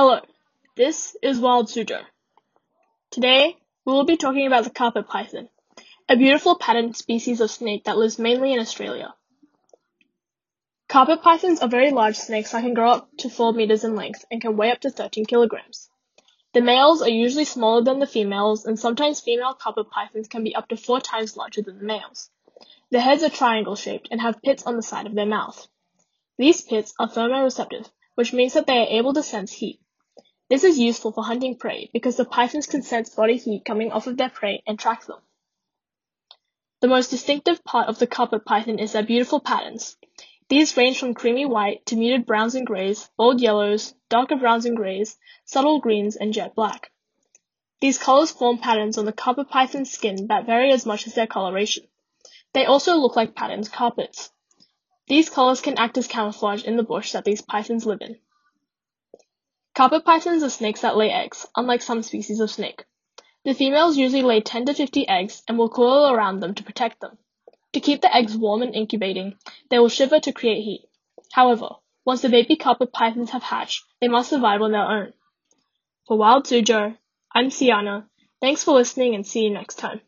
Hello, 0.00 0.20
this 0.76 1.16
is 1.24 1.40
Wild 1.40 1.66
Suzhou. 1.66 2.00
Today, 3.10 3.56
we 3.84 3.92
will 3.92 4.04
be 4.04 4.16
talking 4.16 4.46
about 4.46 4.62
the 4.62 4.70
carpet 4.70 5.08
python, 5.08 5.48
a 6.08 6.16
beautiful 6.16 6.56
patterned 6.56 6.96
species 6.96 7.40
of 7.40 7.50
snake 7.50 7.82
that 7.82 7.98
lives 7.98 8.16
mainly 8.16 8.52
in 8.52 8.60
Australia. 8.60 9.12
Carpet 10.88 11.20
pythons 11.20 11.58
are 11.58 11.68
very 11.68 11.90
large 11.90 12.14
snakes 12.14 12.52
that 12.52 12.62
can 12.62 12.74
grow 12.74 12.92
up 12.92 13.08
to 13.18 13.28
4 13.28 13.52
meters 13.54 13.82
in 13.82 13.96
length 13.96 14.24
and 14.30 14.40
can 14.40 14.56
weigh 14.56 14.70
up 14.70 14.78
to 14.82 14.90
13 14.90 15.26
kilograms. 15.26 15.90
The 16.52 16.60
males 16.60 17.02
are 17.02 17.10
usually 17.10 17.44
smaller 17.44 17.82
than 17.82 17.98
the 17.98 18.06
females, 18.06 18.66
and 18.66 18.78
sometimes 18.78 19.18
female 19.18 19.54
carpet 19.54 19.90
pythons 19.90 20.28
can 20.28 20.44
be 20.44 20.54
up 20.54 20.68
to 20.68 20.76
four 20.76 21.00
times 21.00 21.36
larger 21.36 21.62
than 21.62 21.78
the 21.78 21.84
males. 21.84 22.30
The 22.92 23.00
heads 23.00 23.24
are 23.24 23.30
triangle 23.30 23.74
shaped 23.74 24.06
and 24.12 24.20
have 24.20 24.42
pits 24.42 24.62
on 24.62 24.76
the 24.76 24.82
side 24.84 25.06
of 25.06 25.16
their 25.16 25.26
mouth. 25.26 25.66
These 26.38 26.62
pits 26.62 26.94
are 27.00 27.08
thermoreceptive, 27.08 27.90
which 28.14 28.32
means 28.32 28.52
that 28.52 28.68
they 28.68 28.78
are 28.78 28.98
able 28.98 29.12
to 29.14 29.24
sense 29.24 29.50
heat. 29.50 29.80
This 30.48 30.64
is 30.64 30.78
useful 30.78 31.12
for 31.12 31.24
hunting 31.24 31.56
prey 31.56 31.90
because 31.92 32.16
the 32.16 32.24
pythons 32.24 32.66
can 32.66 32.82
sense 32.82 33.14
body 33.14 33.36
heat 33.36 33.66
coming 33.66 33.92
off 33.92 34.06
of 34.06 34.16
their 34.16 34.30
prey 34.30 34.62
and 34.66 34.78
track 34.78 35.04
them. 35.04 35.20
The 36.80 36.88
most 36.88 37.10
distinctive 37.10 37.62
part 37.64 37.88
of 37.88 37.98
the 37.98 38.06
carpet 38.06 38.46
python 38.46 38.78
is 38.78 38.92
their 38.92 39.02
beautiful 39.02 39.40
patterns. 39.40 39.96
These 40.48 40.74
range 40.76 40.98
from 40.98 41.12
creamy 41.12 41.44
white 41.44 41.84
to 41.86 41.96
muted 41.96 42.24
browns 42.24 42.54
and 42.54 42.66
grays, 42.66 43.10
bold 43.18 43.42
yellows, 43.42 43.94
darker 44.08 44.36
browns 44.36 44.64
and 44.64 44.74
grays, 44.76 45.18
subtle 45.44 45.80
greens, 45.80 46.16
and 46.16 46.32
jet 46.32 46.54
black. 46.54 46.90
These 47.80 47.98
colors 47.98 48.30
form 48.30 48.56
patterns 48.56 48.96
on 48.96 49.04
the 49.04 49.12
carpet 49.12 49.50
python's 49.50 49.90
skin 49.90 50.28
that 50.28 50.46
vary 50.46 50.72
as 50.72 50.86
much 50.86 51.06
as 51.06 51.14
their 51.14 51.26
coloration. 51.26 51.86
They 52.54 52.64
also 52.64 52.96
look 52.96 53.16
like 53.16 53.34
patterned 53.34 53.70
carpets. 53.70 54.30
These 55.08 55.28
colors 55.28 55.60
can 55.60 55.76
act 55.76 55.98
as 55.98 56.06
camouflage 56.06 56.64
in 56.64 56.76
the 56.76 56.82
bush 56.82 57.12
that 57.12 57.24
these 57.24 57.42
pythons 57.42 57.84
live 57.84 58.00
in. 58.00 58.18
Carpet 59.78 60.04
pythons 60.04 60.42
are 60.42 60.50
snakes 60.50 60.80
that 60.80 60.96
lay 60.96 61.08
eggs, 61.08 61.46
unlike 61.54 61.82
some 61.82 62.02
species 62.02 62.40
of 62.40 62.50
snake. 62.50 62.84
The 63.44 63.54
females 63.54 63.96
usually 63.96 64.22
lay 64.22 64.40
10 64.40 64.66
to 64.66 64.74
50 64.74 65.06
eggs 65.06 65.44
and 65.46 65.56
will 65.56 65.68
coil 65.68 66.12
around 66.12 66.40
them 66.40 66.56
to 66.56 66.64
protect 66.64 66.98
them. 66.98 67.16
To 67.74 67.78
keep 67.78 68.00
the 68.00 68.12
eggs 68.12 68.36
warm 68.36 68.62
and 68.62 68.74
incubating, 68.74 69.38
they 69.70 69.78
will 69.78 69.88
shiver 69.88 70.18
to 70.18 70.32
create 70.32 70.64
heat. 70.64 70.88
However, 71.30 71.76
once 72.04 72.22
the 72.22 72.28
baby 72.28 72.56
carpet 72.56 72.92
pythons 72.92 73.30
have 73.30 73.44
hatched, 73.44 73.84
they 74.00 74.08
must 74.08 74.30
survive 74.30 74.62
on 74.62 74.72
their 74.72 74.82
own. 74.82 75.12
For 76.08 76.18
Wild 76.18 76.46
Suzhou, 76.46 76.98
I'm 77.32 77.50
Ciana. 77.50 78.08
Thanks 78.40 78.64
for 78.64 78.74
listening 78.74 79.14
and 79.14 79.24
see 79.24 79.44
you 79.44 79.50
next 79.50 79.76
time. 79.76 80.00